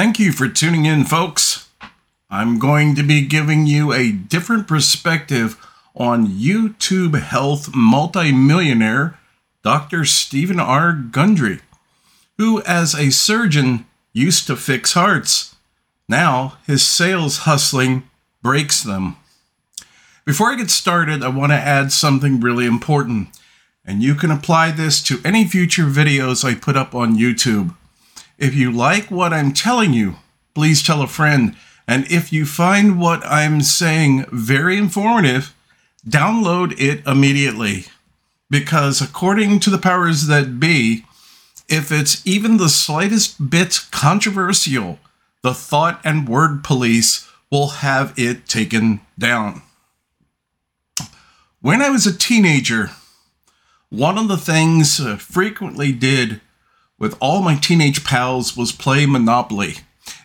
[0.00, 1.68] Thank you for tuning in, folks.
[2.30, 5.58] I'm going to be giving you a different perspective
[5.94, 9.18] on YouTube health multimillionaire
[9.62, 10.06] Dr.
[10.06, 10.94] Stephen R.
[10.94, 11.60] Gundry,
[12.38, 13.84] who, as a surgeon,
[14.14, 15.54] used to fix hearts.
[16.08, 18.08] Now his sales hustling
[18.40, 19.16] breaks them.
[20.24, 23.38] Before I get started, I want to add something really important,
[23.84, 27.76] and you can apply this to any future videos I put up on YouTube.
[28.40, 30.16] If you like what I'm telling you,
[30.54, 31.54] please tell a friend.
[31.86, 35.54] And if you find what I'm saying very informative,
[36.08, 37.84] download it immediately.
[38.48, 41.04] Because according to the powers that be,
[41.68, 44.98] if it's even the slightest bit controversial,
[45.42, 49.60] the thought and word police will have it taken down.
[51.60, 52.90] When I was a teenager,
[53.90, 56.40] one of the things I frequently did
[57.00, 59.78] with all my teenage pals was play Monopoly.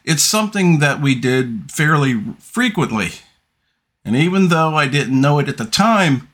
[0.03, 3.09] It's something that we did fairly frequently.
[4.03, 6.29] And even though I didn't know it at the time,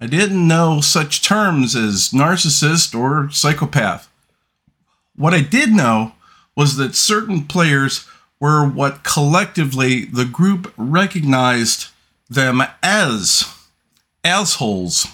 [0.00, 4.10] I didn't know such terms as narcissist or psychopath.
[5.14, 6.12] What I did know
[6.56, 8.08] was that certain players
[8.40, 11.88] were what collectively the group recognized
[12.28, 13.54] them as
[14.24, 15.06] assholes.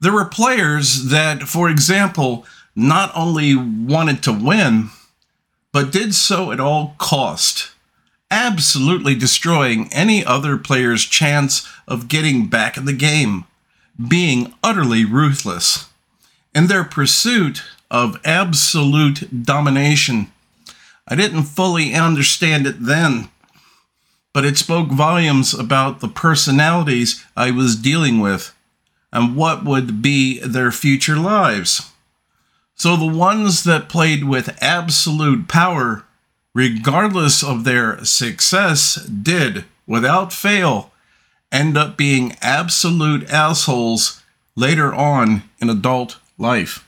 [0.00, 2.46] There were players that, for example,
[2.76, 4.90] not only wanted to win,
[5.72, 7.70] but did so at all cost,
[8.30, 13.44] absolutely destroying any other player's chance of getting back in the game,
[14.08, 15.88] being utterly ruthless.
[16.54, 20.30] In their pursuit of absolute domination,
[21.08, 23.30] I didn't fully understand it then,
[24.34, 28.54] but it spoke volumes about the personalities I was dealing with
[29.12, 31.90] and what would be their future lives.
[32.78, 36.04] So the ones that played with absolute power,
[36.54, 40.92] regardless of their success, did, without fail,
[41.50, 44.22] end up being absolute assholes
[44.54, 46.86] later on in adult life.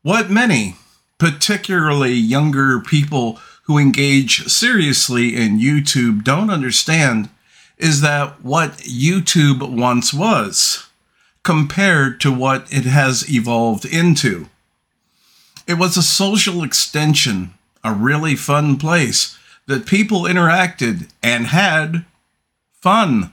[0.00, 0.76] What many,
[1.18, 7.28] particularly younger people who engage seriously in YouTube, don't understand
[7.76, 10.87] is that what YouTube once was
[11.48, 14.46] compared to what it has evolved into.
[15.66, 22.04] It was a social extension, a really fun place that people interacted and had
[22.82, 23.32] fun.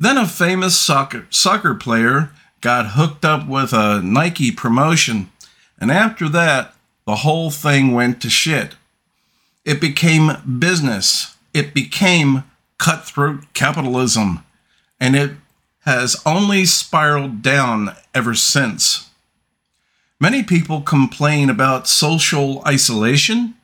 [0.00, 5.30] Then a famous soccer, soccer player got hooked up with a Nike promotion,
[5.78, 6.74] and after that,
[7.06, 8.74] the whole thing went to shit.
[9.64, 12.42] It became business, it became
[12.78, 14.40] cutthroat capitalism,
[14.98, 15.36] and it
[15.84, 19.10] has only spiraled down ever since.
[20.18, 23.54] Many people complain about social isolation.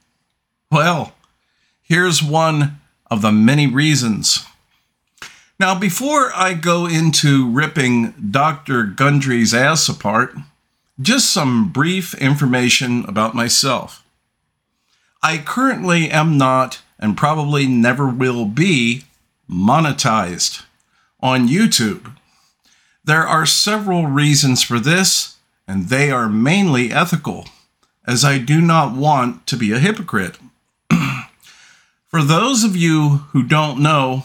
[0.71, 1.15] Well,
[1.83, 2.79] here's one
[3.11, 4.45] of the many reasons.
[5.59, 8.85] Now, before I go into ripping Dr.
[8.85, 10.35] Gundry's ass apart,
[11.01, 14.05] just some brief information about myself.
[15.23, 19.05] I currently am not, and probably never will be,
[19.51, 20.65] monetized
[21.23, 22.15] on YouTube.
[23.05, 25.37] There are several reasons for this,
[25.67, 27.47] and they are mainly ethical,
[28.07, 30.39] as I do not want to be a hypocrite.
[32.07, 34.25] for those of you who don't know,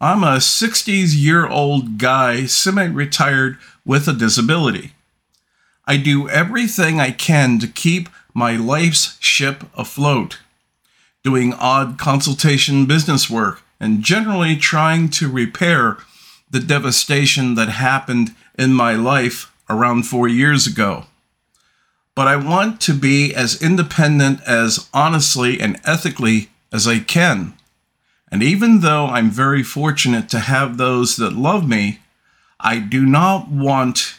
[0.00, 4.92] I'm a 60s year old guy, semi retired with a disability.
[5.86, 10.40] I do everything I can to keep my life's ship afloat,
[11.22, 15.98] doing odd consultation business work and generally trying to repair
[16.50, 21.04] the devastation that happened in my life around four years ago.
[22.14, 27.54] But I want to be as independent as honestly and ethically as I can.
[28.30, 32.00] And even though I'm very fortunate to have those that love me,
[32.58, 34.18] I do not want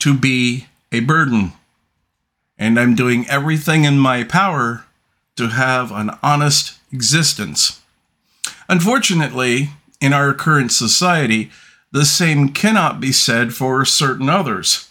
[0.00, 1.52] to be a burden.
[2.56, 4.84] And I'm doing everything in my power
[5.36, 7.80] to have an honest existence.
[8.68, 11.50] Unfortunately, in our current society,
[11.90, 14.90] the same cannot be said for certain others,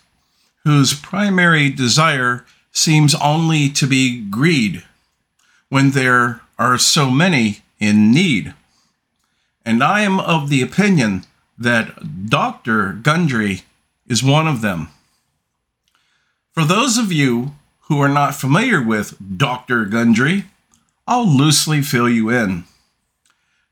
[0.64, 4.84] whose primary desire seems only to be greed,
[5.70, 8.54] when there are so many in need.
[9.66, 11.26] And I am of the opinion
[11.58, 12.94] that Dr.
[12.94, 13.64] Gundry
[14.08, 14.90] is one of them.
[16.54, 19.86] For those of you who are not familiar with Dr.
[19.86, 20.46] Gundry,
[21.08, 22.66] I'll loosely fill you in.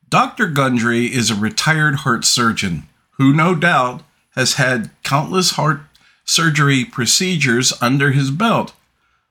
[0.10, 0.48] Dr.
[0.48, 4.04] Gundry is a retired heart surgeon who, no doubt,
[4.36, 5.81] has had countless heart
[6.25, 8.74] surgery procedures under his belt,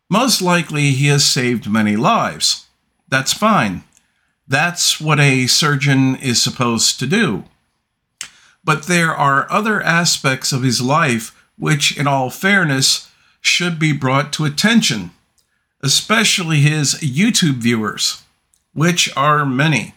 [0.08, 2.66] most likely he has saved many lives.
[3.08, 3.84] That's fine.
[4.46, 7.44] That's what a surgeon is supposed to do.
[8.62, 13.10] But there are other aspects of his life which, in all fairness,
[13.40, 15.10] should be brought to attention,
[15.82, 18.22] especially his YouTube viewers,
[18.72, 19.94] which are many.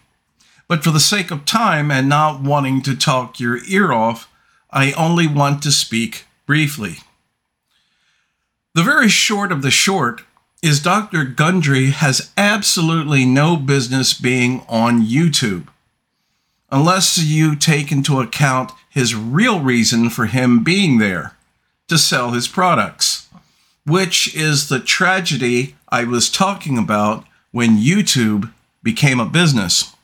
[0.68, 4.30] But for the sake of time and not wanting to talk your ear off,
[4.72, 6.98] I only want to speak briefly.
[8.74, 10.24] The very short of the short
[10.62, 11.24] is Dr.
[11.24, 15.68] Gundry has absolutely no business being on YouTube.
[16.70, 21.34] Unless you take into account his real reason for him being there
[21.88, 23.30] to sell his products,
[23.86, 28.52] which is the tragedy I was talking about when YouTube
[28.84, 29.96] became a business.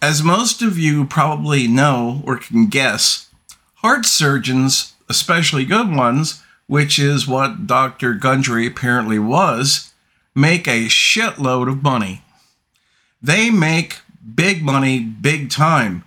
[0.00, 3.30] As most of you probably know or can guess,
[3.76, 8.14] heart surgeons, especially good ones, which is what Dr.
[8.14, 9.92] Gundry apparently was,
[10.36, 12.22] make a shitload of money.
[13.20, 13.98] They make
[14.36, 16.04] big money big time.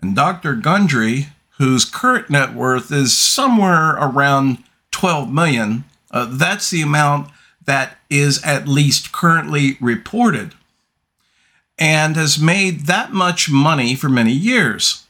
[0.00, 0.54] And Dr.
[0.54, 1.26] Gundry,
[1.58, 7.30] whose current net worth is somewhere around 12 million, uh, that's the amount
[7.66, 10.54] that is at least currently reported
[11.78, 15.06] and has made that much money for many years.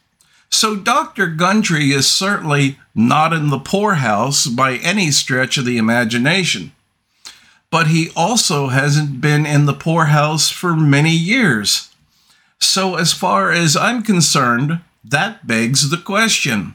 [0.50, 1.26] So Dr.
[1.26, 6.72] Gundry is certainly not in the poorhouse by any stretch of the imagination.
[7.70, 11.90] But he also hasn't been in the poorhouse for many years.
[12.60, 16.74] So, as far as I'm concerned, that begs the question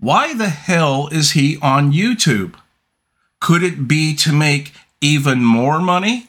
[0.00, 2.54] why the hell is he on YouTube?
[3.40, 6.28] Could it be to make even more money?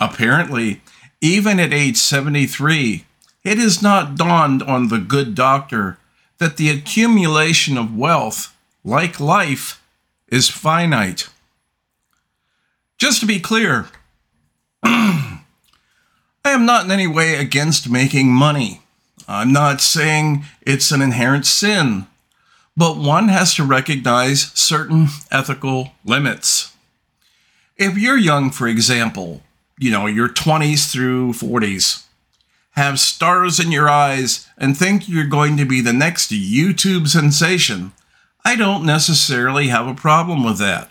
[0.00, 0.80] Apparently,
[1.20, 3.04] even at age 73,
[3.44, 5.98] it has not dawned on the good doctor
[6.38, 9.82] that the accumulation of wealth, like life,
[10.28, 11.28] is finite.
[12.98, 13.86] Just to be clear,
[14.82, 15.42] I
[16.44, 18.82] am not in any way against making money.
[19.26, 22.06] I'm not saying it's an inherent sin,
[22.76, 26.74] but one has to recognize certain ethical limits.
[27.76, 29.42] If you're young, for example,
[29.78, 32.04] you know, your 20s through 40s,
[32.72, 37.92] have stars in your eyes, and think you're going to be the next YouTube sensation,
[38.44, 40.90] I don't necessarily have a problem with that.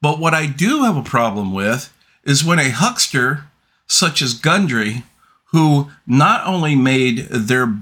[0.00, 1.92] But what I do have a problem with
[2.24, 3.44] is when a huckster
[3.86, 5.02] such as Gundry,
[5.46, 7.78] who not only made their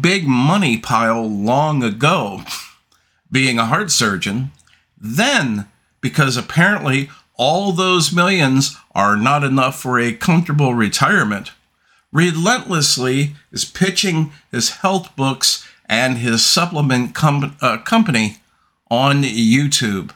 [0.00, 2.42] big money pile long ago
[3.30, 4.50] being a heart surgeon,
[4.98, 5.66] then,
[6.00, 11.52] because apparently all those millions are not enough for a comfortable retirement,
[12.12, 18.38] relentlessly is pitching his health books and his supplement com- uh, company
[18.90, 20.10] on YouTube,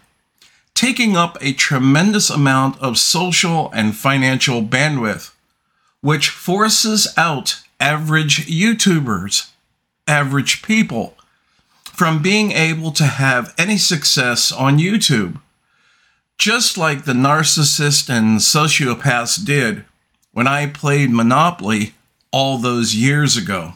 [0.75, 5.33] taking up a tremendous amount of social and financial bandwidth,
[6.03, 9.51] which forces out average YouTubers,
[10.07, 11.17] average people,
[11.85, 15.41] from being able to have any success on YouTube
[16.39, 19.85] just like the narcissist and sociopaths did
[20.33, 21.95] when I played Monopoly
[22.31, 23.75] all those years ago.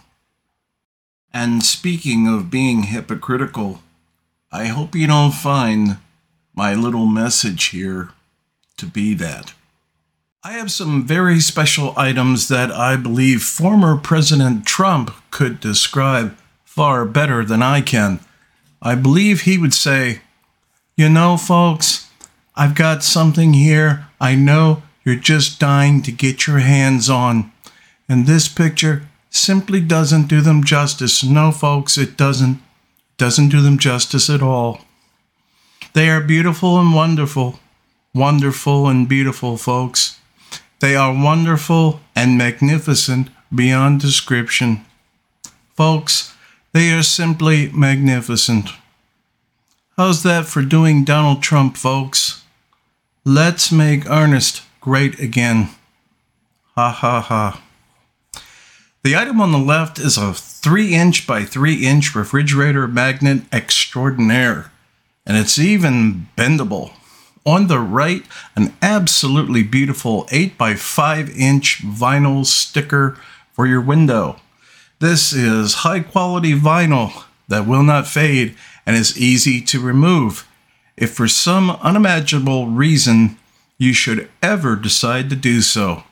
[1.32, 3.80] And speaking of being hypocritical,
[4.52, 5.98] I hope you don't find
[6.54, 8.10] my little message here
[8.76, 9.54] to be that.
[10.42, 17.04] I have some very special items that I believe former President Trump could describe far
[17.04, 18.20] better than I can.
[18.82, 20.22] I believe he would say,
[20.96, 22.09] You know, folks,
[22.56, 27.50] I've got something here I know you're just dying to get your hands on.
[28.08, 31.24] And this picture simply doesn't do them justice.
[31.24, 32.60] No, folks, it doesn't.
[33.16, 34.82] Doesn't do them justice at all.
[35.94, 37.60] They are beautiful and wonderful.
[38.14, 40.18] Wonderful and beautiful, folks.
[40.80, 44.84] They are wonderful and magnificent beyond description.
[45.76, 46.34] Folks,
[46.72, 48.70] they are simply magnificent.
[50.00, 52.42] How's that for doing Donald Trump, folks?
[53.22, 55.68] Let's make Earnest great again.
[56.74, 57.62] Ha ha ha.
[59.04, 64.72] The item on the left is a 3 inch by 3 inch refrigerator magnet extraordinaire,
[65.26, 66.92] and it's even bendable.
[67.44, 68.24] On the right,
[68.56, 73.18] an absolutely beautiful 8 by 5 inch vinyl sticker
[73.52, 74.40] for your window.
[74.98, 78.56] This is high quality vinyl that will not fade
[78.90, 80.48] and is easy to remove
[80.96, 83.38] if for some unimaginable reason
[83.78, 86.02] you should ever decide to do so.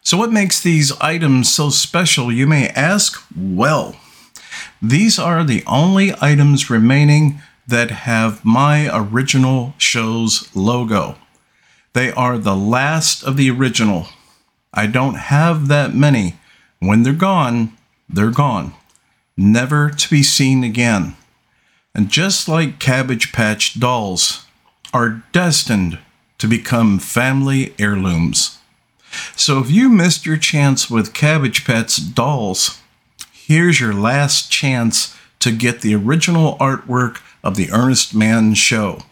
[0.00, 3.22] So, what makes these items so special, you may ask?
[3.36, 3.94] Well,
[4.80, 11.16] these are the only items remaining that have my original show's logo.
[11.92, 14.06] They are the last of the original.
[14.72, 16.36] I don't have that many.
[16.78, 17.76] When they're gone,
[18.08, 18.72] they're gone,
[19.36, 21.16] never to be seen again.
[21.94, 24.46] And just like Cabbage Patch dolls
[24.94, 25.98] are destined
[26.38, 28.58] to become family heirlooms.
[29.36, 32.80] So if you missed your chance with Cabbage Patch dolls,
[33.32, 39.02] here's your last chance to get the original artwork of the Earnest Mann show.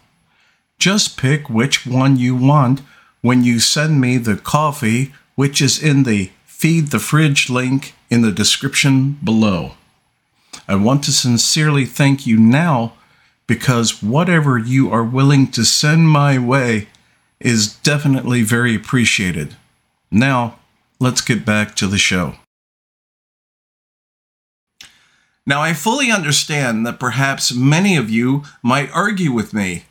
[0.79, 2.81] Just pick which one you want
[3.21, 8.21] when you send me the coffee, which is in the Feed the Fridge link in
[8.21, 9.73] the description below.
[10.67, 12.93] I want to sincerely thank you now
[13.47, 16.87] because whatever you are willing to send my way
[17.39, 19.55] is definitely very appreciated.
[20.09, 20.59] Now,
[20.99, 22.35] let's get back to the show.
[25.45, 29.85] Now, I fully understand that perhaps many of you might argue with me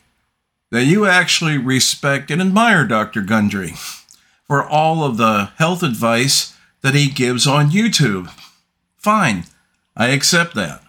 [0.70, 3.20] that you actually respect and admire Dr.
[3.22, 3.74] Gundry
[4.46, 8.30] for all of the health advice that he gives on YouTube.
[8.96, 9.44] Fine,
[10.00, 10.82] I accept that.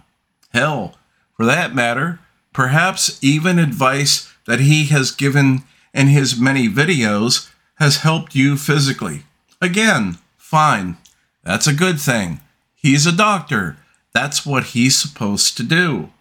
[0.54, 0.96] Hell,
[1.36, 2.22] for that matter,
[2.54, 5.64] perhaps even advice that he has given
[5.94, 9.24] in his many videos has helped you physically.
[9.62, 10.96] Again, fine.
[11.44, 12.40] That's a good thing.
[12.74, 13.76] He's a doctor.
[14.14, 16.12] That's what he's supposed to do.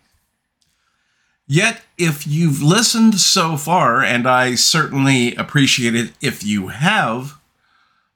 [1.46, 7.38] Yet, if you've listened so far, and I certainly appreciate it if you have,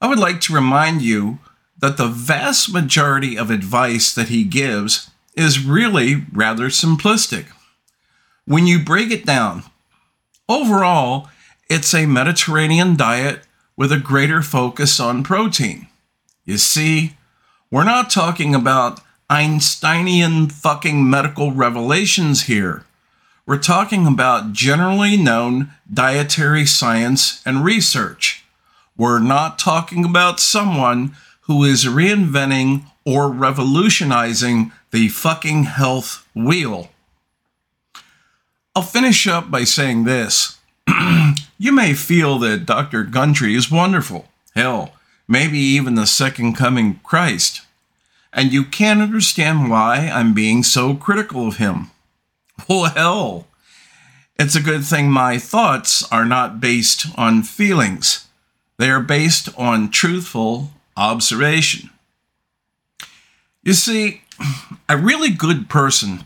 [0.01, 1.39] I would like to remind you
[1.85, 7.45] that the vast majority of advice that he gives is really rather simplistic.
[8.47, 9.65] When you break it down,
[10.49, 11.29] overall,
[11.69, 13.41] it's a Mediterranean diet
[13.77, 15.89] with a greater focus on protein.
[16.47, 17.19] You see,
[17.71, 22.87] we're not talking about Einsteinian fucking medical revelations here.
[23.45, 28.43] We're talking about generally known dietary science and research.
[28.97, 31.15] We're not talking about someone
[31.47, 36.91] who is reinventing or revolutionizing the fucking health wheel.
[38.75, 40.59] I'll finish up by saying this.
[41.59, 43.05] you may feel that Dr.
[43.05, 44.27] Gundry is wonderful.
[44.55, 44.93] Hell,
[45.29, 47.63] maybe even the second coming Christ
[48.35, 51.91] and you can't understand why I'm being so critical of him.
[52.69, 53.47] Well,
[54.39, 58.27] it's a good thing my thoughts are not based on feelings,
[58.77, 61.91] they are based on truthful observation.
[63.63, 64.23] You see,
[64.89, 66.25] a really good person,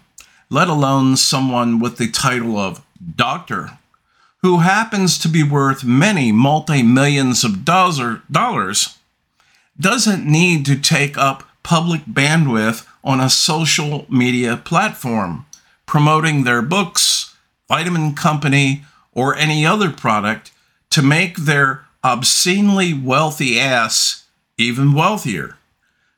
[0.50, 2.84] let alone someone with the title of
[3.16, 3.78] doctor,
[4.42, 8.98] who happens to be worth many multi millions of dollars,
[9.78, 15.46] doesn't need to take up public bandwidth on a social media platform,
[15.86, 17.36] promoting their books,
[17.68, 20.50] vitamin company, or any other product
[20.90, 24.24] to make their obscenely wealthy ass
[24.58, 25.56] even wealthier.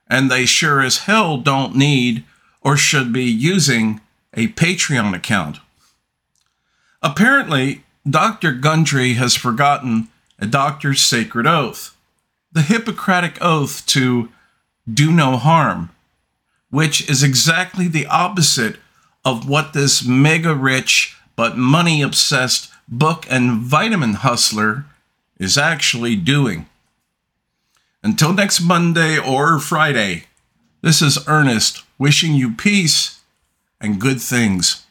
[0.08, 2.24] And they sure as hell don't need
[2.62, 4.00] or should be using
[4.34, 5.58] a Patreon account.
[7.02, 8.52] Apparently, Dr.
[8.52, 11.96] Gundry has forgotten a doctor's sacred oath,
[12.52, 14.30] the Hippocratic Oath to
[14.92, 15.90] do no harm,
[16.70, 18.76] which is exactly the opposite
[19.24, 24.84] of what this mega rich but money obsessed book and vitamin hustler
[25.38, 26.66] is actually doing.
[28.02, 30.24] Until next Monday or Friday,
[30.80, 33.20] this is Earnest wishing you peace
[33.78, 34.86] and good things.